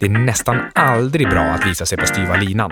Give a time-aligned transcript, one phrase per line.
[0.00, 2.70] Det är nästan aldrig bra att visa sig på styva linan.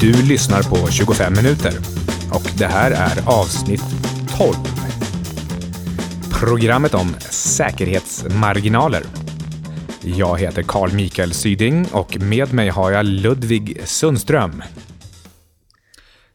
[0.00, 1.72] Du lyssnar på 25 minuter
[2.30, 3.84] och det här är avsnitt
[4.38, 4.54] 12.
[6.40, 9.21] Programmet om säkerhetsmarginaler.
[10.04, 14.62] Jag heter Carl Mikael Syding och med mig har jag Ludvig Sundström.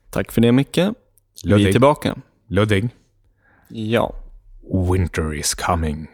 [0.10, 0.78] Tack för det Micke.
[0.78, 0.94] Vi
[1.44, 1.68] Ludvig.
[1.68, 2.16] är tillbaka.
[2.50, 2.90] Ludvig,
[3.70, 4.16] Ja.
[4.92, 6.08] winter is coming.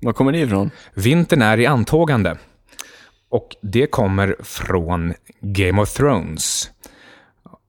[0.00, 0.70] Var kommer det ifrån?
[0.94, 2.36] Vintern är i antågande.
[3.28, 6.70] Och det kommer från Game of Thrones.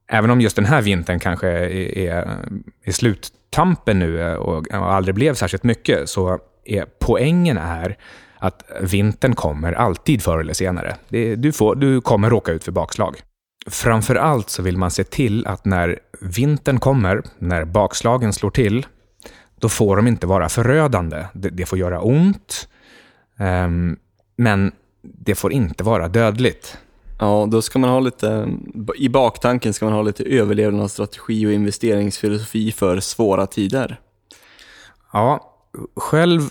[0.10, 2.40] Även om just den här vintern kanske är,
[2.86, 7.98] i sluttampen nu och, och aldrig blev särskilt mycket, så är poängen är
[8.40, 10.96] att vintern kommer alltid förr eller senare.
[11.38, 13.22] Du, får, du kommer råka ut för bakslag.
[13.68, 18.86] Framför allt så vill man se till att när vintern kommer, när bakslagen slår till,
[19.60, 21.26] då får de inte vara förödande.
[21.34, 22.68] Det, det får göra ont,
[23.38, 23.98] ehm,
[24.36, 24.72] men
[25.02, 26.78] det får inte vara dödligt.
[27.20, 28.48] Ja, då ska man ha lite,
[28.98, 34.00] i baktanken ska man ha lite överlevnadsstrategi och investeringsfilosofi för svåra tider.
[35.14, 35.54] Ja,
[35.96, 36.42] själv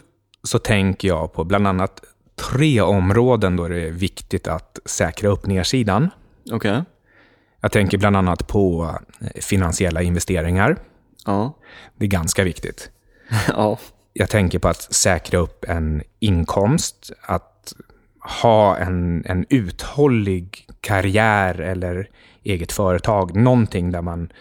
[0.47, 2.01] så tänker jag på bland annat
[2.51, 6.11] tre områden då det är viktigt att säkra upp nedsidan.
[6.53, 6.83] Okej.
[7.61, 10.77] Jag tänker bland annat på eh, finansiella investeringar.
[11.27, 11.57] Ja.
[11.97, 12.91] Det är ganska viktigt.
[13.49, 13.79] ja.
[14.13, 17.75] Jag tänker på att säkra upp en inkomst, att
[18.41, 22.09] ha en, en uthållig karriär eller
[22.43, 23.37] eget företag.
[23.37, 24.33] Någonting där man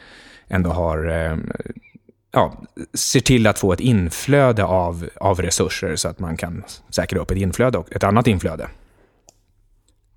[0.48, 1.38] ändå har, eh,
[2.36, 2.54] ja,
[2.94, 7.32] ser till att få ett inflöde av, av resurser så att man kan säkra upp
[7.32, 8.68] ett inflöde och ett annat inflöde.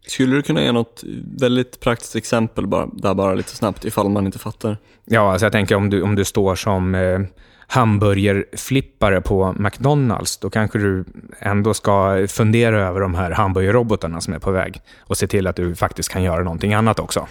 [0.06, 1.04] Skulle du kunna ge något
[1.40, 4.76] väldigt praktiskt exempel bara, där bara lite snabbt ifall man inte fattar?
[5.04, 7.20] Ja, alltså jag tänker om du, om du står som eh,
[7.66, 11.04] hamburgerflippare på McDonalds, då kanske du
[11.38, 15.56] ändå ska fundera över de här hamburgerrobotarna som är på väg och se till att
[15.56, 17.28] du faktiskt kan göra någonting annat också.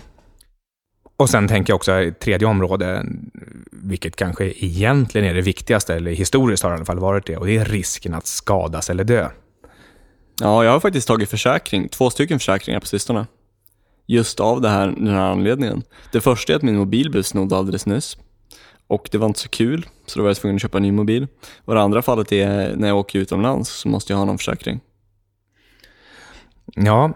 [1.18, 3.06] Och sen tänker jag också ett tredje område,
[3.72, 7.38] vilket kanske egentligen är det viktigaste, eller historiskt har det i alla fall varit det,
[7.38, 9.30] och det är risken att skadas eller dö.
[10.42, 13.26] Ja, jag har faktiskt tagit försäkring, två stycken försäkringar på sistone.
[14.06, 15.84] Just av det här, den här anledningen.
[16.12, 18.18] Det första är att min mobil blev snodd alldeles nyss.
[18.88, 20.92] Och det var inte så kul, så då var jag tvungen att köpa en ny
[20.92, 21.28] mobil.
[21.66, 24.80] Och det andra fallet är när jag åker utomlands så måste jag ha någon försäkring.
[26.76, 27.14] Ja,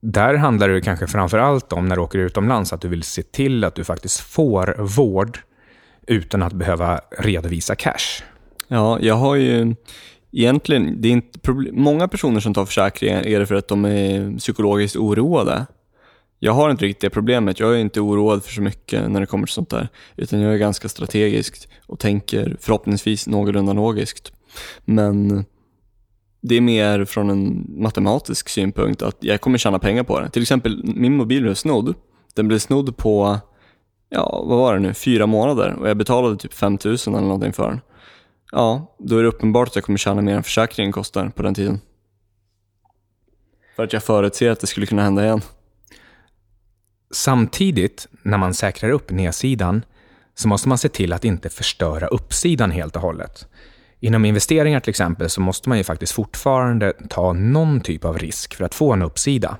[0.00, 3.22] där handlar det kanske framför allt om när du åker utomlands att du vill se
[3.22, 5.38] till att du faktiskt får vård
[6.06, 8.22] utan att behöva redovisa cash.
[8.68, 9.74] Ja, jag har ju
[10.32, 13.84] egentligen, det är inte problem, många personer som tar försäkringar är det för att de
[13.84, 15.66] är psykologiskt oroade.
[16.38, 19.26] Jag har inte riktigt det problemet, jag är inte oroad för så mycket när det
[19.26, 19.88] kommer till sånt där.
[20.16, 24.32] Utan jag är ganska strategisk och tänker förhoppningsvis någorlunda logiskt.
[24.84, 25.44] Men
[26.40, 30.30] det är mer från en matematisk synpunkt att jag kommer tjäna pengar på det.
[30.30, 31.94] Till exempel, min mobil blev snodd.
[32.34, 33.38] Den blev snodd på,
[34.08, 37.68] ja vad var det nu, fyra månader och jag betalade typ 5000 eller någonting för
[37.68, 37.80] den.
[38.52, 41.54] Ja, då är det uppenbart att jag kommer tjäna mer än försäkringen kostar på den
[41.54, 41.80] tiden.
[43.76, 45.40] För att jag förutser att det skulle kunna hända igen.
[47.10, 49.84] Samtidigt, när man säkrar upp nedsidan,
[50.34, 53.48] så måste man se till att inte förstöra uppsidan helt och hållet.
[54.00, 58.54] Inom investeringar till exempel så måste man ju faktiskt fortfarande ta någon typ av risk
[58.54, 59.58] för att få en uppsida.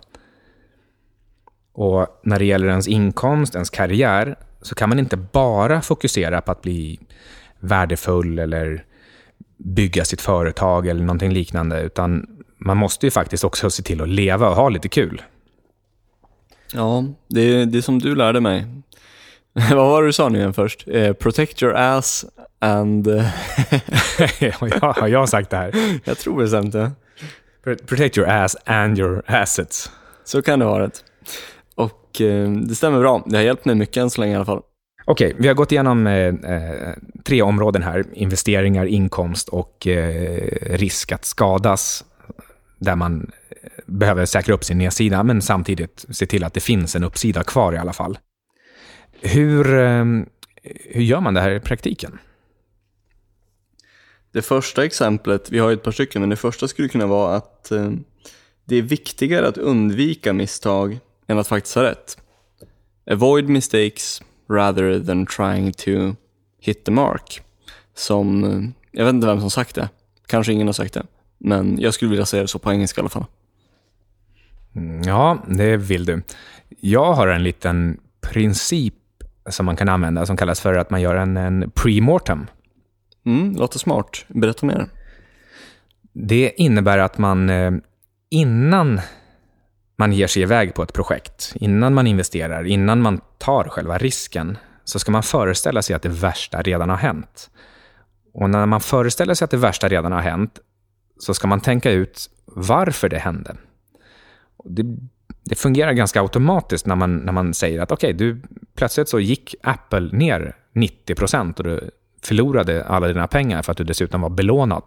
[1.73, 6.53] Och när det gäller ens inkomst, ens karriär, så kan man inte bara fokusera på
[6.53, 7.01] att bli
[7.61, 8.85] värdefull eller
[9.57, 12.27] bygga sitt företag eller någonting liknande, utan
[12.59, 15.23] man måste ju faktiskt också se till att leva och ha lite kul.
[16.73, 18.67] Ja, det är det är som du lärde mig.
[19.71, 20.89] Vad var det du sa nu igen först?
[20.89, 22.25] Eh, protect your ass
[22.61, 23.07] and...
[23.07, 23.25] eh,
[24.81, 25.73] har jag sagt det här?
[26.05, 26.91] jag tror bestämt det.
[27.87, 29.91] Protect your ass and your assets.
[30.25, 30.93] Så kan det vara det.
[31.75, 33.23] Och eh, det stämmer bra.
[33.27, 34.63] Det har hjälpt mig mycket än så länge i alla fall.
[35.05, 36.95] Okej, vi har gått igenom eh, eh,
[37.25, 38.05] tre områden här.
[38.13, 40.41] Investeringar, inkomst och eh,
[40.71, 42.05] risk att skadas.
[42.79, 46.97] Där man eh, behöver säkra upp sin nedsida, men samtidigt se till att det finns
[46.97, 48.19] en uppsida kvar i alla fall.
[49.21, 50.05] Hur, eh,
[50.85, 52.19] hur gör man det här i praktiken?
[54.33, 57.71] Det första exemplet, vi har ett par stycken, men det första skulle kunna vara att
[57.71, 57.91] eh,
[58.65, 62.19] det är viktigare att undvika misstag än att faktiskt ha rätt.
[63.11, 66.15] Avoid mistakes rather than trying to
[66.61, 67.43] hit the mark.
[67.95, 68.61] Som, eh,
[68.93, 69.89] jag vet inte vem som sagt det.
[70.27, 71.07] Kanske ingen har sagt det.
[71.39, 73.25] Men jag skulle vilja säga det så på engelska i alla fall.
[74.77, 76.23] Mm, Ja, det vill du.
[76.81, 78.95] jag har en liten princip
[79.51, 82.47] som man kan använda som kallas för att man gör en, en pre-mortem.
[83.27, 84.25] Mm, låter smart.
[84.29, 84.87] Berätta mer.
[86.13, 87.73] Det innebär att man eh,
[88.31, 89.01] innan
[89.97, 94.59] man ger sig iväg på ett projekt, innan man investerar, innan man tar själva risken,
[94.85, 97.51] så ska man föreställa sig att det värsta redan har hänt.
[98.33, 100.59] Och när man föreställer sig att det värsta redan har hänt,
[101.19, 103.57] så ska man tänka ut varför det hände.
[104.65, 104.83] Det,
[105.45, 108.37] det fungerar ganska automatiskt när man, när man säger att okej, okay,
[108.75, 111.91] plötsligt så gick Apple ner 90 procent och du
[112.23, 114.83] förlorade alla dina pengar för att du dessutom var belånad.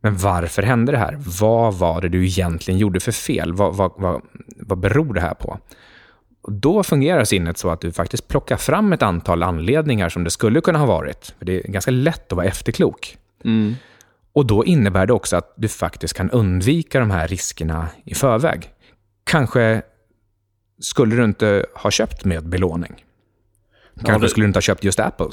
[0.00, 1.16] Men varför hände det här?
[1.40, 3.52] Vad var det du egentligen gjorde för fel?
[3.52, 4.22] Vad, vad, vad,
[4.56, 5.58] vad beror det här på?
[6.42, 10.30] Och då fungerar sinnet så att du faktiskt plockar fram ett antal anledningar som det
[10.30, 11.34] skulle kunna ha varit.
[11.38, 13.16] För Det är ganska lätt att vara efterklok.
[13.44, 13.74] Mm.
[14.32, 18.70] Och då innebär det också att du faktiskt kan undvika de här riskerna i förväg.
[19.30, 19.82] Kanske
[20.80, 23.04] skulle du inte ha köpt med belåning.
[23.94, 24.28] Kanske ja, det...
[24.28, 25.28] skulle du inte ha köpt just Apple.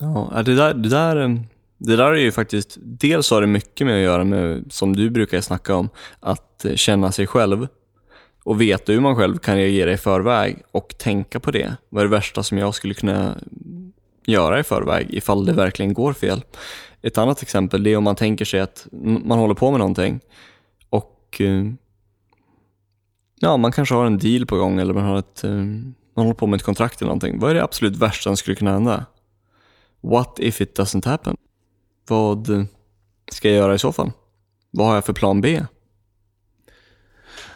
[0.00, 1.44] Ja, det där, det där
[1.78, 5.10] det där är ju faktiskt, dels har det mycket med att göra med, som du
[5.10, 5.88] brukar snacka om,
[6.20, 7.68] att känna sig själv
[8.44, 11.76] och veta hur man själv kan reagera i förväg och tänka på det.
[11.88, 13.36] Vad är det värsta som jag skulle kunna
[14.26, 16.42] göra i förväg ifall det verkligen går fel?
[17.02, 18.86] Ett annat exempel är om man tänker sig att
[19.24, 20.20] man håller på med någonting
[20.90, 21.64] och eh,
[23.40, 26.34] ja, man kanske har en deal på gång eller man, har ett, eh, man håller
[26.34, 27.38] på med ett kontrakt eller någonting.
[27.38, 29.06] Vad är det absolut värsta som skulle kunna hända?
[30.00, 31.36] What if it doesn't happen?
[32.08, 32.66] Vad
[33.32, 34.12] ska jag göra i så fall?
[34.70, 35.62] Vad har jag för plan B?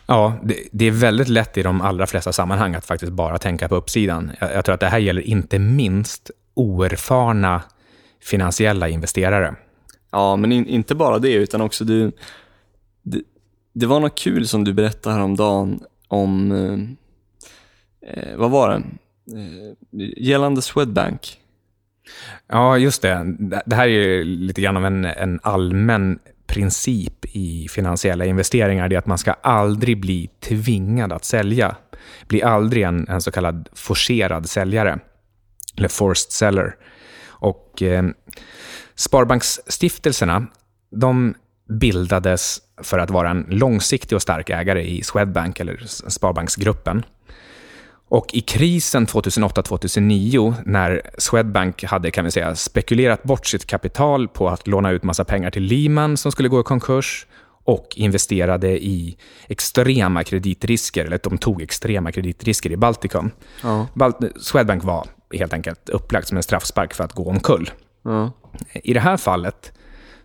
[0.06, 3.68] Ja, det, det, är väldigt lätt i de allra flesta sammanhang att faktiskt bara tänka
[3.68, 4.32] på uppsidan.
[4.40, 7.62] Jag, jag tror att det här gäller inte minst oerfarna
[8.22, 9.54] finansiella investerare.
[10.10, 12.12] Ja, men in, inte bara det, utan också du...
[13.74, 16.52] Det, var något kul som du berättade häromdagen om...
[16.52, 18.82] Eh, eh vad var det?
[19.38, 19.74] Eh,
[20.16, 21.40] gällande Swedbank.
[22.46, 23.36] Ja, just det.
[23.66, 28.88] Det här är lite grann av en, en allmän princip i finansiella investeringar.
[28.88, 31.76] Det är att man ska aldrig bli tvingad att sälja.
[32.28, 34.98] Bli aldrig en, en så kallad forcerad säljare.
[35.76, 36.76] Eller forced seller.
[37.26, 38.04] Och eh,
[38.94, 40.46] Sparbanksstiftelserna,
[40.90, 41.34] de
[41.80, 47.04] bildades för att vara en långsiktig och stark ägare i Swedbank, eller Sparbanksgruppen.
[48.08, 54.48] Och i krisen 2008-2009, när Swedbank hade kan vi säga, spekulerat bort sitt kapital på
[54.48, 57.26] att låna ut massa pengar till Lehman som skulle gå i konkurs
[57.64, 59.16] och investerade i
[59.48, 63.30] extrema kreditrisker, eller de tog extrema kreditrisker i Baltikum.
[63.62, 63.86] Ja.
[64.40, 67.70] Swedbank var helt enkelt upplagt som en straffspark för att gå omkull.
[68.02, 68.32] Ja.
[68.72, 69.72] I det här fallet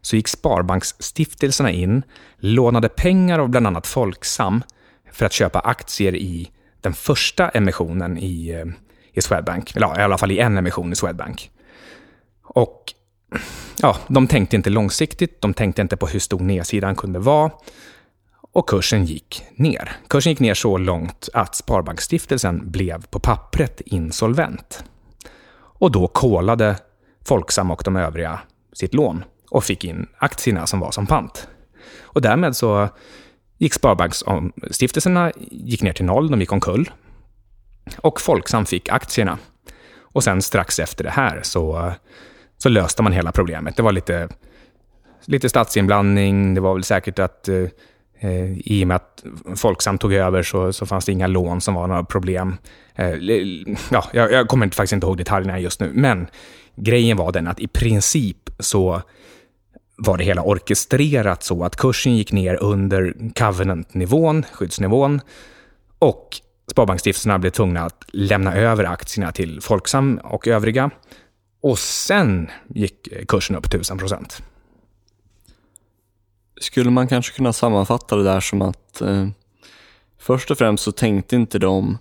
[0.01, 2.03] så gick Sparbanksstiftelserna in,
[2.37, 4.63] lånade pengar av bland annat Folksam
[5.11, 6.51] för att köpa aktier i
[6.81, 8.65] den första emissionen i, eh,
[9.13, 9.75] i Swedbank.
[9.75, 11.51] Eller i alla fall i en emission i Swedbank.
[12.43, 12.93] Och
[13.81, 17.51] ja, de tänkte inte långsiktigt, de tänkte inte på hur stor nedsidan kunde vara.
[18.51, 19.91] Och kursen gick ner.
[20.07, 24.83] Kursen gick ner så långt att Sparbanksstiftelsen blev på pappret insolvent.
[25.51, 26.75] Och då kolade
[27.25, 28.39] Folksam och de övriga
[28.73, 31.47] sitt lån och fick in aktierna som var som pant.
[32.01, 32.89] Och därmed så
[33.57, 36.91] gick Sparbanksstiftelserna gick ner till noll, de gick omkull.
[37.97, 39.37] Och Folksam fick aktierna.
[39.99, 41.93] Och sen strax efter det här så,
[42.57, 43.75] så löste man hela problemet.
[43.75, 44.29] Det var lite,
[45.25, 49.23] lite statsinblandning, det var väl säkert att eh, i och med att
[49.55, 52.57] Folksam tog över så, så fanns det inga lån som var några problem.
[52.95, 53.13] Eh,
[53.91, 56.27] ja, jag, jag kommer faktiskt inte ihåg detaljerna just nu, men
[56.75, 59.01] grejen var den att i princip så
[59.99, 65.21] var det hela orkestrerat så att kursen gick ner under covenant-nivån, skyddsnivån,
[65.99, 66.41] och
[66.71, 70.89] Sparbanksstiftelserna blev tvungna att lämna över aktierna till Folksam och övriga.
[71.61, 74.43] Och sen gick kursen upp 1000 procent.
[76.61, 79.27] Skulle man kanske kunna sammanfatta det där som att eh,
[80.19, 81.97] först och främst så tänkte inte de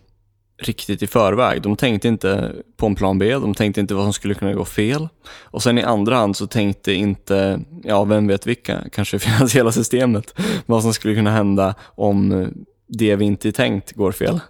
[0.58, 1.62] riktigt i förväg.
[1.62, 4.64] De tänkte inte på en plan B, de tänkte inte vad som skulle kunna gå
[4.64, 5.08] fel.
[5.42, 10.34] Och sen i andra hand så tänkte inte, ja vem vet vilka, kanske finansiella systemet,
[10.66, 12.48] vad som skulle kunna hända om
[12.88, 14.40] det vi inte tänkt går fel.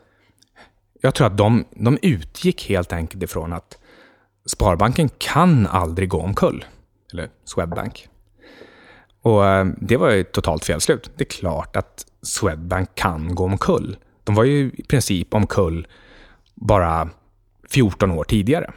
[1.01, 3.79] Jag tror att de, de utgick helt enkelt ifrån att
[4.47, 6.65] Sparbanken kan aldrig gå omkull.
[7.13, 8.09] Eller Swedbank.
[9.23, 11.11] Och eh, det var ju ett totalt felslut.
[11.17, 13.97] Det är klart att Swedbank kan gå omkull.
[14.29, 15.87] De var ju i princip omkull
[16.55, 17.09] bara
[17.71, 18.73] 14 år tidigare.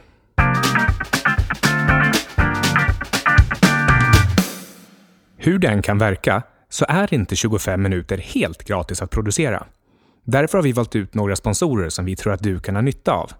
[5.36, 9.66] Hur den kan verka så är inte 25 minuter helt gratis att producera.
[10.24, 13.12] Därför har vi valt ut några sponsorer som vi tror att du kan ha nytta
[13.12, 13.30] av.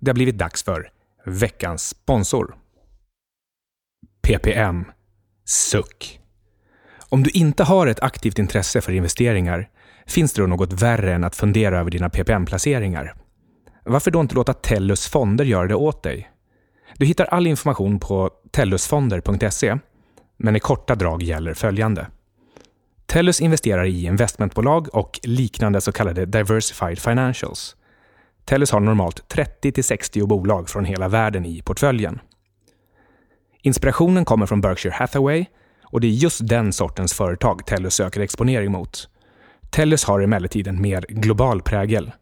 [0.00, 0.90] Det har blivit dags för
[1.24, 2.56] veckans sponsor.
[4.22, 4.84] PPM.
[5.44, 6.21] Suck.
[7.12, 9.68] Om du inte har ett aktivt intresse för investeringar
[10.06, 13.14] finns det då något värre än att fundera över dina PPM-placeringar.
[13.84, 16.30] Varför då inte låta Tellus fonder göra det åt dig?
[16.96, 19.78] Du hittar all information på tellusfonder.se,
[20.36, 22.06] men i korta drag gäller följande.
[23.06, 27.76] Tellus investerar i investmentbolag och liknande så kallade diversified financials.
[28.44, 32.20] Tellus har normalt 30-60 bolag från hela världen i portföljen.
[33.62, 35.46] Inspirationen kommer från Berkshire Hathaway
[35.92, 39.08] och det är just den sortens företag Tellus söker exponering mot.
[39.70, 42.12] Tellus har emellertid en mer global prägel.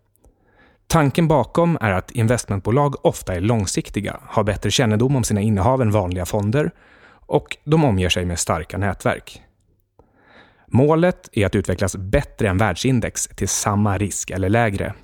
[0.86, 5.90] Tanken bakom är att investmentbolag ofta är långsiktiga, har bättre kännedom om sina innehav än
[5.90, 6.70] vanliga fonder
[7.26, 9.42] och de omger sig med starka nätverk.
[10.66, 14.94] Målet är att utvecklas bättre än världsindex till samma risk eller lägre.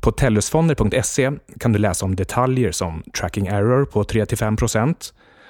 [0.00, 1.30] På tellusfonder.se
[1.60, 4.56] kan du läsa om detaljer som tracking error på 3-5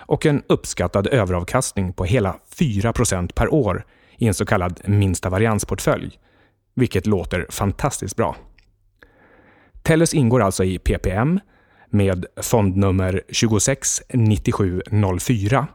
[0.09, 3.87] och en uppskattad överavkastning på hela 4% per år
[4.17, 6.19] i en så kallad minsta variansportfölj,
[6.75, 8.37] vilket låter fantastiskt bra.
[9.83, 11.41] Tellus ingår alltså i PPM
[11.91, 15.67] med fondnummer 269704.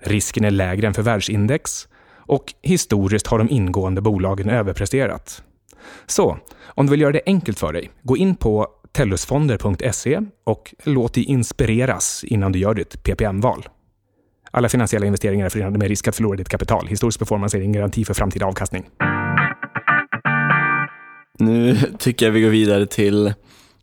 [0.00, 5.42] Risken är lägre än för världsindex och historiskt har de ingående bolagen överpresterat.
[6.06, 11.14] Så, om du vill göra det enkelt för dig, gå in på tellusfonder.se och låt
[11.14, 13.68] dig inspireras innan du gör ditt PPM-val.
[14.50, 16.86] Alla finansiella investeringar är förenade med risk att förlora ditt kapital.
[16.86, 18.84] Historisk performance är ingen garanti för framtida avkastning.
[21.38, 23.34] Nu tycker jag vi går vidare till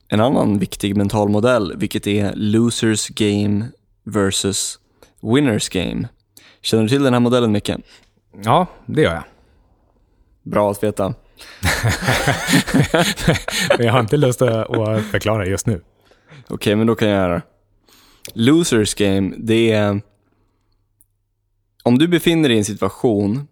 [0.07, 3.67] en annan viktig mental modell, vilket är losers game
[4.03, 4.79] versus
[5.21, 6.07] winners game.
[6.61, 7.81] Känner du till den här modellen mycket?
[8.43, 9.23] Ja, det gör jag.
[10.43, 11.13] Bra att veta.
[13.77, 15.73] men jag har inte lust att förklara just nu.
[15.73, 17.41] Okej, okay, men då kan jag göra
[18.33, 20.01] Losers game, det är
[21.83, 23.47] om du befinner dig i en situation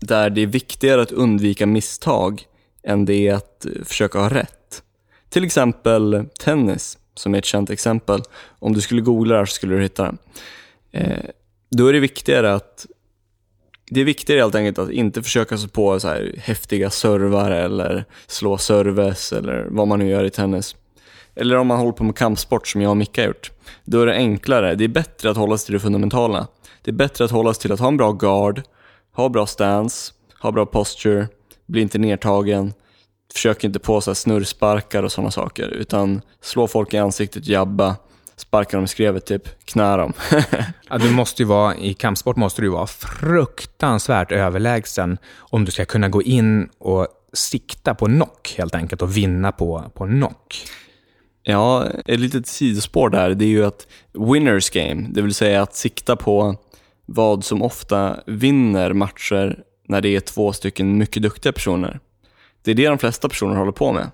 [0.00, 2.42] där det är viktigare att undvika misstag
[2.82, 4.82] än det är att eh, försöka ha rätt.
[5.28, 8.20] Till exempel tennis, som är ett känt exempel.
[8.58, 10.18] Om du skulle googla det här så skulle du hitta det.
[10.98, 11.30] Eh,
[11.70, 12.86] då är det viktigare att
[13.90, 18.04] det är viktigare helt enkelt att inte försöka sig på så här häftiga servar eller
[18.26, 20.76] slå service eller vad man nu gör i tennis.
[21.34, 23.50] Eller om man håller på med kampsport som jag och Micke har gjort.
[23.84, 26.46] Då är det enklare, det är bättre att hålla sig till det fundamentala.
[26.82, 28.62] Det är bättre att hålla sig till att ha en bra guard,
[29.12, 31.28] ha bra stance, ha bra posture,
[31.66, 32.72] bli inte nertagen.
[33.32, 37.96] försök inte på så snurrsparkar och sådana saker, utan slå folk i ansiktet, jabba,
[38.40, 40.12] sparka dem i skrevet typ, knä dem.
[40.88, 45.84] ja, du måste ju vara, I kampsport måste du vara fruktansvärt överlägsen om du ska
[45.84, 50.56] kunna gå in och sikta på knock helt enkelt och vinna på, på knock.
[51.42, 55.74] Ja, ett litet sidospår där, det är ju att winners game, det vill säga att
[55.74, 56.56] sikta på
[57.06, 62.00] vad som ofta vinner matcher när det är två stycken mycket duktiga personer.
[62.62, 64.10] Det är det de flesta personer håller på med.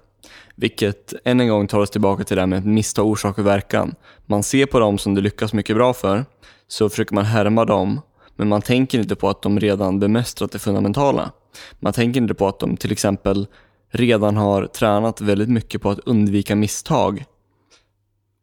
[0.57, 3.47] Vilket än en gång tar oss tillbaka till det här med att missta orsak och
[3.47, 3.95] verkan.
[4.27, 6.25] Man ser på dem som det lyckas mycket bra för,
[6.69, 8.01] så försöker man härma dem,
[8.37, 11.33] men man tänker inte på att de redan bemästrat det fundamentala.
[11.81, 13.47] Man tänker inte på att de till exempel
[13.91, 17.25] redan har tränat väldigt mycket på att undvika misstag.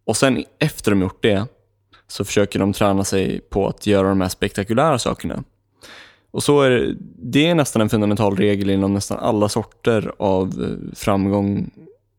[0.06, 1.48] Och sen efter de gjort det,
[2.08, 5.44] så försöker de träna sig på att göra de här spektakulära sakerna.
[6.32, 10.48] Och så är det, det är nästan en fundamental regel inom nästan alla sorter av
[10.48, 11.72] eh, framgång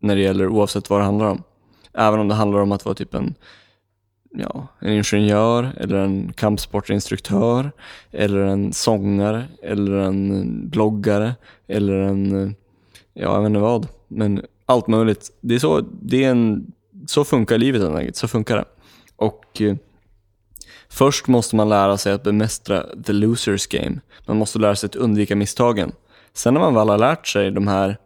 [0.05, 1.43] när det gäller oavsett vad det handlar om.
[1.95, 3.35] Även om det handlar om att vara typ en,
[4.31, 7.73] ja, en ingenjör eller en kampsportinstruktör
[8.11, 11.35] eller en sångare eller en bloggare
[11.67, 12.55] eller en,
[13.15, 13.89] ja, jag vet inte vad.
[14.09, 15.31] Men allt möjligt.
[15.41, 16.73] Det är så, det är en,
[17.07, 18.17] så funkar livet helt enkelt.
[18.17, 18.65] Så funkar det.
[19.17, 19.77] Och eh,
[20.89, 24.01] Först måste man lära sig att bemästra the losers game.
[24.27, 25.93] Man måste lära sig att undvika misstagen.
[26.33, 27.97] Sen när man väl har lärt sig de här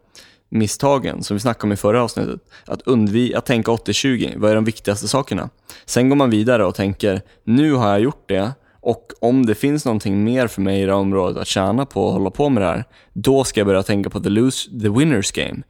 [0.49, 4.55] misstagen, som vi snackade om i förra avsnittet, att, undvika, att tänka 80-20, vad är
[4.55, 5.49] de viktigaste sakerna?
[5.85, 8.51] Sen går man vidare och tänker, nu har jag gjort det
[8.81, 12.03] och om det finns någonting mer för mig i det här området att tjäna på
[12.05, 14.89] och hålla på med det här, då ska jag börja tänka på the, lose, the
[14.89, 15.61] winners game.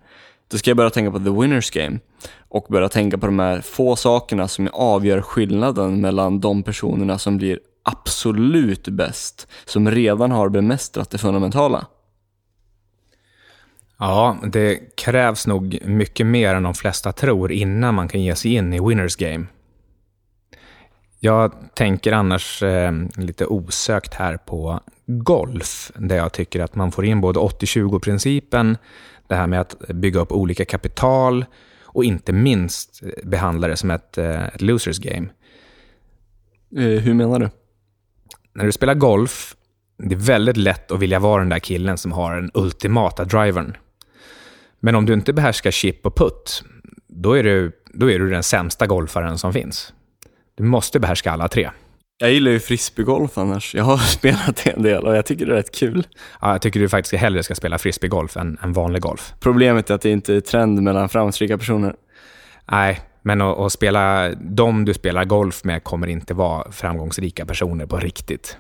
[0.52, 2.00] Då ska jag börja tänka på the winners game
[2.50, 7.38] och börja tänka på de här få sakerna som avgör skillnaden mellan de personerna som
[7.38, 11.86] blir absolut bäst, som redan har bemästrat det fundamentala.
[14.00, 18.54] Ja, det krävs nog mycket mer än de flesta tror innan man kan ge sig
[18.54, 19.46] in i winners game.
[21.20, 27.06] Jag tänker annars eh, lite osökt här på golf, där jag tycker att man får
[27.06, 28.78] in både 80-20-principen,
[29.28, 31.46] det här med att bygga upp olika kapital
[31.84, 35.28] och inte minst behandla det som ett, eh, ett losers game.
[36.76, 37.50] Eh, hur menar du?
[38.54, 39.56] När du spelar golf,
[39.98, 43.78] det är väldigt lätt att vilja vara den där killen som har den ultimata drivern.
[44.80, 46.64] Men om du inte behärskar chip och putt,
[47.08, 49.94] då är du, då är du den sämsta golfaren som finns.
[50.56, 51.70] Du måste behärska alla tre.
[52.22, 53.76] Jag gillar ju frisbeegolf annars.
[53.76, 56.08] Jag har spelat en del och jag tycker det är rätt kul.
[56.42, 59.34] Ja, jag tycker du faktiskt hellre ska spela frisbeegolf än, än vanlig golf.
[59.40, 61.96] Problemet är att det inte är trend mellan framgångsrika personer.
[62.72, 67.86] Nej, men att, att spela, de du spelar golf med kommer inte vara framgångsrika personer
[67.86, 68.58] på riktigt.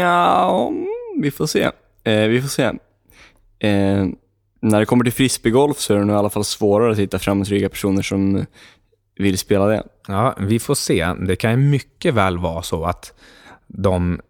[0.00, 0.72] Ja,
[1.20, 1.70] vi får se.
[2.04, 2.62] Eh, vi får se.
[3.58, 4.06] Eh,
[4.62, 7.18] när det kommer till frisbeegolf så är det nog i alla fall svårare att hitta
[7.18, 8.46] framgångsrika personer som
[9.16, 9.82] vill spela det.
[10.08, 11.06] Ja, vi får se.
[11.20, 13.14] Det kan ju mycket väl vara så att
[13.66, 14.20] de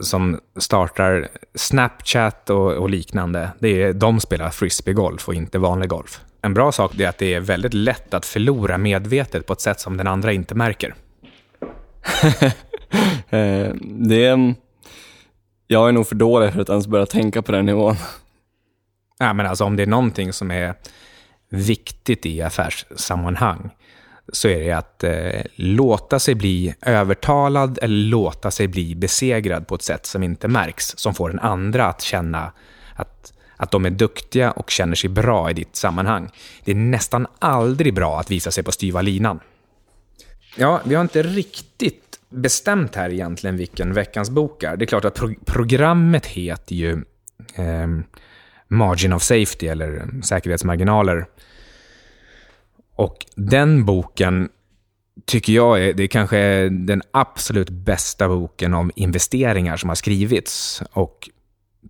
[0.00, 6.20] som startar Snapchat och, och liknande, det är, de spelar frisbeegolf och inte vanlig golf.
[6.42, 9.80] En bra sak är att det är väldigt lätt att förlora medvetet på ett sätt
[9.80, 10.94] som den andra inte märker.
[13.30, 14.54] Eh, det är,
[15.66, 17.96] jag är nog för dålig för att ens börja tänka på den nivån.
[19.18, 20.74] Ja, men alltså om det är någonting som är
[21.48, 23.70] viktigt i affärssammanhang
[24.32, 29.74] så är det att eh, låta sig bli övertalad eller låta sig bli besegrad på
[29.74, 32.52] ett sätt som inte märks, som får den andra att känna
[32.94, 36.30] att, att de är duktiga och känner sig bra i ditt sammanhang.
[36.64, 39.40] Det är nästan aldrig bra att visa sig på styva linan.
[40.56, 44.76] Ja, vi har inte riktigt bestämt här egentligen vilken veckans bok är.
[44.76, 46.92] Det är klart att pro programmet heter ju
[47.54, 47.86] eh,
[48.68, 51.26] Margin of Safety, eller säkerhetsmarginaler.
[52.96, 54.48] Och den boken
[55.24, 60.82] tycker jag är, det är kanske den absolut bästa boken om investeringar som har skrivits.
[60.92, 61.30] Och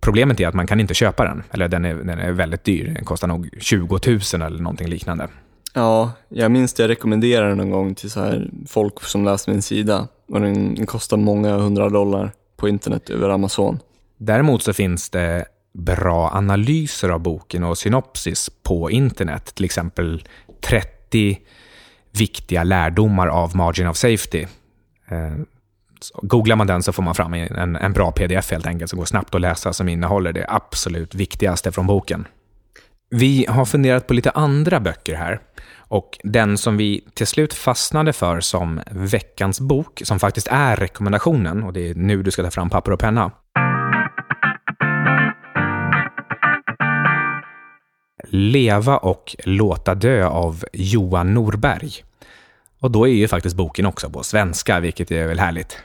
[0.01, 1.43] problemet är att man kan inte köpa den.
[1.51, 2.93] Eller den är, den är väldigt dyr.
[2.95, 5.27] Den kostar nog 20 000 eller någonting liknande.
[5.73, 9.47] Ja, jag minns det jag rekommenderade den någon gång till så här folk som läst
[9.47, 10.07] min sida.
[10.27, 13.79] Och den kostar många hundra dollar på internet över Amazon.
[14.17, 15.45] Däremot så finns det
[15.77, 19.55] bra analyser av boken och synopsis på internet.
[19.55, 20.23] Till exempel
[20.61, 21.39] 30
[22.11, 24.45] viktiga lärdomar av Margin of Safety.
[25.07, 25.33] Eh,
[26.21, 29.05] googlar man den så får man fram en, en bra pdf helt enkelt som går
[29.05, 32.27] snabbt att läsa som innehåller det absolut viktigaste från boken.
[33.09, 35.39] Vi har funderat på lite andra böcker här.
[35.89, 41.63] Och den som vi till slut fastnade för som veckans bok, som faktiskt är rekommendationen,
[41.63, 43.31] och det är nu du ska ta fram papper och penna.
[48.29, 51.91] Leva och låta dö av Johan Norberg.
[52.79, 55.77] Och då är ju faktiskt boken också på svenska, vilket är väl härligt.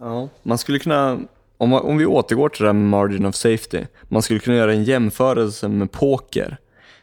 [0.00, 1.20] Ja, man skulle kunna,
[1.58, 4.72] om, om vi återgår till det här med margin of safety, man skulle kunna göra
[4.72, 6.56] en jämförelse med poker.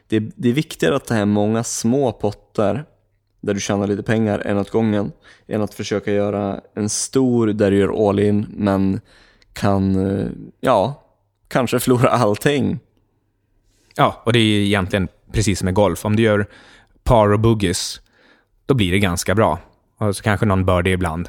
[0.08, 2.84] Det, det är viktigare att ta hem många små potter
[3.40, 5.12] där du tjänar lite pengar en åt gången,
[5.46, 9.00] än att försöka göra en stor där du gör all in men
[9.52, 10.26] kan, eh,
[10.60, 11.02] ja,
[11.48, 12.78] kanske förlora allting
[13.96, 16.04] Ja, och det är egentligen precis som med golf.
[16.04, 16.46] Om du gör
[17.04, 18.00] par och boogies,
[18.66, 19.58] då blir det ganska bra.
[19.98, 21.28] Och så kanske någon bör det ibland.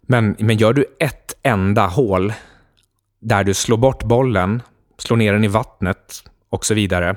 [0.00, 2.32] Men, men gör du ett enda hål
[3.20, 4.62] där du slår bort bollen,
[4.98, 7.16] slår ner den i vattnet och så vidare,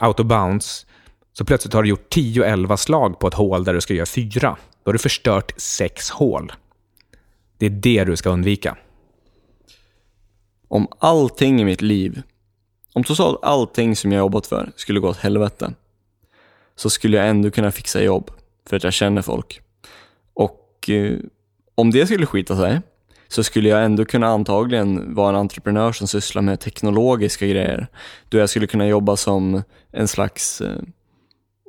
[0.00, 0.86] out of bounds,
[1.32, 4.56] så plötsligt har du gjort 10-11 slag på ett hål där du ska göra fyra.
[4.82, 6.52] Då har du förstört sex hål.
[7.58, 8.76] Det är det du ska undvika.
[10.68, 12.22] Om allting i mitt liv
[12.98, 15.72] om totalt allting som jag jobbat för skulle gå åt helvete
[16.76, 18.30] så skulle jag ändå kunna fixa jobb
[18.68, 19.60] för att jag känner folk.
[20.34, 21.18] Och eh,
[21.74, 22.80] om det skulle skita sig
[23.28, 27.86] så skulle jag ändå kunna antagligen vara en entreprenör som sysslar med teknologiska grejer.
[28.28, 30.82] Då jag skulle kunna jobba som en slags, eh,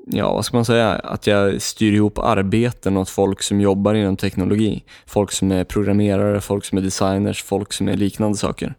[0.06, 4.18] ja vad ska man säga, att jag styr ihop arbeten åt folk som jobbar inom
[4.18, 4.84] teknologi.
[5.06, 8.76] Folk som är programmerare, folk som är designers, folk som är liknande saker.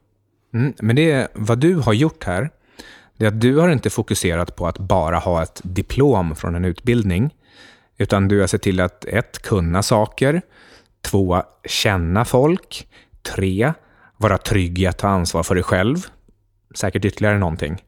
[0.55, 2.51] Mm, men det, vad du har gjort här,
[3.17, 6.65] det är att du har inte fokuserat på att bara ha ett diplom från en
[6.65, 7.35] utbildning,
[7.99, 10.43] utan du har sett till att ett, kunna saker,
[11.03, 12.89] två, känna folk,
[13.23, 13.73] tre,
[14.17, 15.97] vara trygg i att ta ansvar för dig själv,
[16.75, 17.83] säkert ytterligare någonting.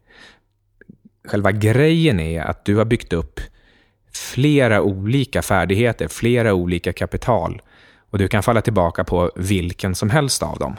[1.29, 3.41] Själva grejen är att du har byggt upp
[4.13, 7.63] flera olika färdigheter, flera olika kapital
[8.11, 10.77] och du kan falla tillbaka på vilken som helst av dem.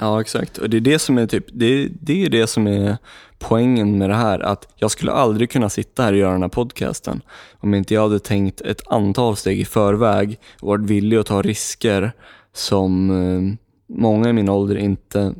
[0.00, 0.58] Ja, exakt.
[0.58, 2.96] Och det är det som är, typ, det, det är det som är
[3.38, 4.40] poängen med det här.
[4.40, 7.22] Att jag skulle aldrig kunna sitta här och göra den här podcasten
[7.60, 11.42] om inte jag hade tänkt ett antal steg i förväg och varit villig att ta
[11.42, 12.12] risker
[12.52, 13.66] som, eh,
[13.98, 15.34] många i min ålder inte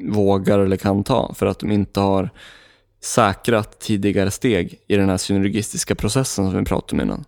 [0.00, 2.30] vågar eller kan ta för att de inte har
[3.02, 7.24] säkrat tidigare steg i den här synergistiska processen som vi pratade om innan.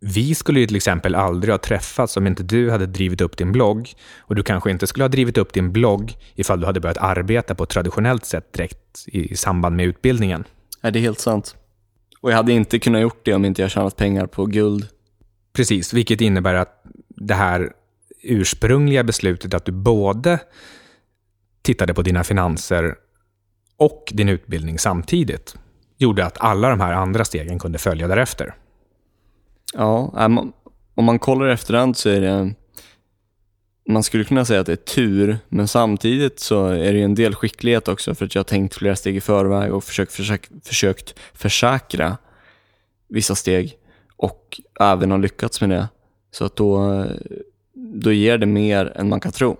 [0.00, 3.52] Vi skulle ju till exempel aldrig ha träffats om inte du hade drivit upp din
[3.52, 6.98] blogg och du kanske inte skulle ha drivit upp din blogg ifall du hade börjat
[6.98, 10.44] arbeta på ett traditionellt sätt direkt i samband med utbildningen.
[10.80, 11.56] Nej, det är helt sant.
[12.20, 14.88] Och jag hade inte kunnat gjort det om inte jag tjänat pengar på guld.
[15.52, 17.72] Precis, vilket innebär att det här
[18.22, 20.38] ursprungliga beslutet att du både
[21.62, 22.94] tittade på dina finanser
[23.76, 25.54] och din utbildning samtidigt
[25.98, 28.54] gjorde att alla de här andra stegen kunde följa därefter.
[29.74, 30.28] Ja,
[30.94, 32.54] om man kollar efterhand så är det
[33.88, 37.34] man skulle kunna säga att det är tur, men samtidigt så är det en del
[37.34, 41.18] skicklighet också för att jag har tänkt flera steg i förväg och försökt, försökt, försökt
[41.34, 42.16] försäkra
[43.08, 43.76] vissa steg
[44.16, 45.88] och även har lyckats med det.
[46.30, 47.04] Så att då,
[47.74, 49.56] då ger det mer än man kan tro.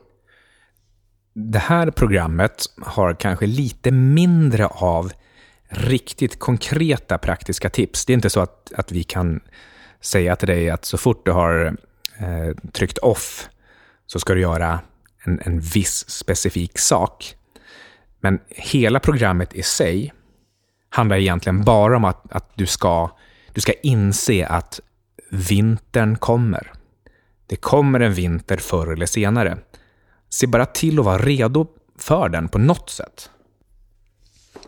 [1.34, 5.12] Det här programmet har kanske lite mindre av
[5.68, 8.06] riktigt konkreta praktiska tips.
[8.06, 9.40] Det är inte så att, att vi kan
[10.00, 11.76] säga till dig att så fort du har
[12.18, 13.48] eh, tryckt off
[14.06, 14.80] så ska du göra
[15.24, 17.36] en, en viss specifik sak.
[18.20, 20.12] Men hela programmet i sig
[20.90, 23.10] handlar egentligen bara om att, att du, ska,
[23.52, 24.80] du ska inse att
[25.30, 26.72] vintern kommer.
[27.46, 29.58] Det kommer en vinter förr eller senare.
[30.28, 31.66] Se bara till att vara redo
[31.98, 33.30] för den på något sätt.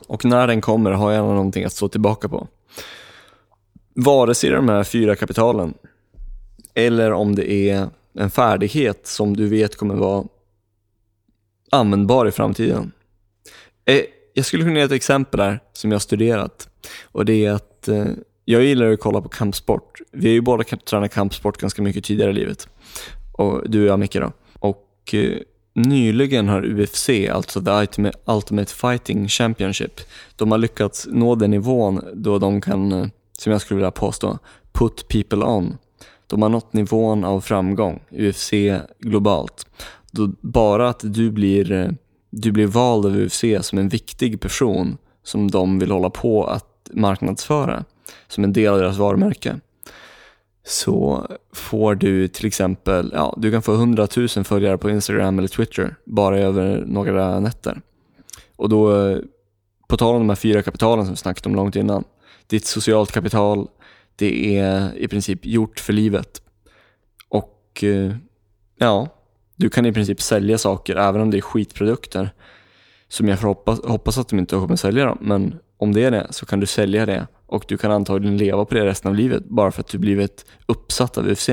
[0.06, 2.48] Och när den kommer har jag någonting att stå tillbaka på.
[3.94, 5.74] Vare sig de här fyra kapitalen
[6.74, 10.24] eller om det är en färdighet som du vet kommer vara
[11.70, 12.92] användbar i framtiden.
[13.84, 14.00] Eh,
[14.34, 16.68] jag skulle kunna ge ett exempel där som jag har studerat
[17.04, 18.06] och det är att eh,
[18.44, 20.00] jag gillar att kolla på kampsport.
[20.12, 22.68] Vi har ju båda tränat kampsport ganska mycket tidigare i livet.
[23.32, 24.32] Och du och jag Micke då.
[24.54, 25.38] Och eh,
[25.74, 30.00] nyligen har UFC, alltså The Ultimate Fighting Championship,
[30.36, 33.10] de har lyckats nå den nivån då de kan,
[33.42, 34.38] som jag skulle vilja påstå,
[34.72, 35.78] put people on.
[36.26, 38.52] De har nått nivån av framgång, UFC
[38.98, 39.66] globalt.
[40.10, 41.90] Då bara att du blir, eh,
[42.30, 46.90] du blir vald av UFC som en viktig person som de vill hålla på att
[46.92, 47.84] marknadsföra
[48.28, 49.60] som en del av deras varumärke
[50.64, 55.48] så får du till exempel, ja, du kan få 100 000 följare på Instagram eller
[55.48, 57.80] Twitter bara över några nätter.
[58.56, 59.18] Och då, eh,
[59.88, 62.04] på tal om de här fyra kapitalen som vi snackade om långt innan,
[62.46, 63.68] ditt socialt kapital,
[64.16, 66.42] det är i princip gjort för livet.
[67.28, 68.14] Och eh,
[68.78, 69.08] ja,
[69.56, 72.30] du kan i princip sälja saker även om det är skitprodukter.
[73.08, 76.26] Som jag hoppas, hoppas att de inte kommer sälja dem, men om det är det
[76.30, 79.44] så kan du sälja det och du kan antagligen leva på det resten av livet
[79.44, 81.50] bara för att du blivit uppsatt av UFC.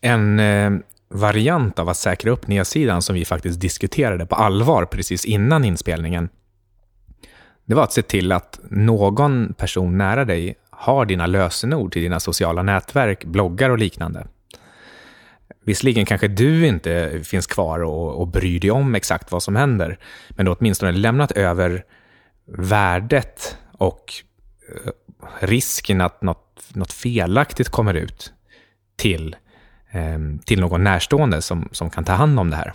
[0.00, 0.70] En eh,
[1.08, 6.28] variant av att säkra upp nedsidan som vi faktiskt diskuterade på allvar precis innan inspelningen,
[7.72, 12.20] det var att se till att någon person nära dig har dina lösenord till dina
[12.20, 14.26] sociala nätverk, bloggar och liknande.
[15.64, 19.98] Visserligen kanske du inte finns kvar och, och bryr dig om exakt vad som händer,
[20.28, 21.84] men du har åtminstone lämnat över
[22.44, 24.12] värdet och
[24.68, 24.92] eh,
[25.40, 28.32] risken att något, något felaktigt kommer ut
[28.96, 29.36] till,
[29.90, 32.72] eh, till någon närstående som, som kan ta hand om det här.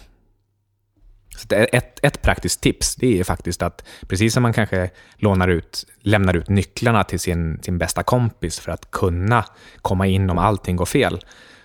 [1.37, 5.85] Så ett, ett praktiskt tips det är faktiskt att precis som man kanske lånar ut,
[6.01, 9.45] lämnar ut nycklarna till sin, sin bästa kompis för att kunna
[9.81, 11.19] komma in om allting går fel,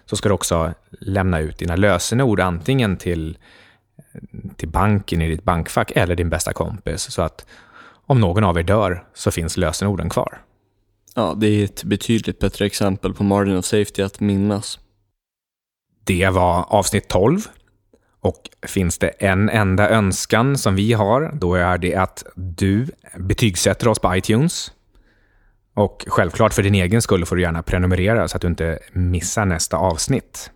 [0.07, 3.39] så ska du också lämna ut dina lösenord antingen till,
[4.57, 7.11] till banken i ditt bankfack eller din bästa kompis.
[7.11, 7.47] Så att
[8.07, 10.41] om någon av er dör så finns lösenorden kvar.
[11.15, 14.79] Ja, det är ett betydligt bättre exempel på margin of safety att minnas.
[16.05, 17.41] Det var avsnitt 12
[18.23, 23.89] och finns det en enda önskan som vi har, då är det att du betygsätter
[23.89, 24.73] oss på iTunes.
[25.75, 29.45] Och självklart för din egen skull får du gärna prenumerera så att du inte missar
[29.45, 30.51] nästa avsnitt.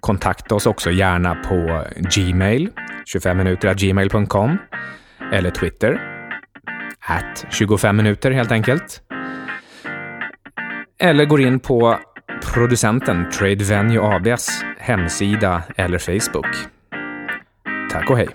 [0.00, 2.70] Kontakta oss också gärna på Gmail,
[3.14, 4.58] 25minuter.gmail.com
[5.32, 6.00] eller Twitter,
[7.00, 9.02] at 25 minuter helt enkelt.
[10.98, 11.98] Eller går in på
[12.40, 16.46] producenten Trade Venue ABs hemsida eller Facebook.
[17.92, 18.28] Tack och hej!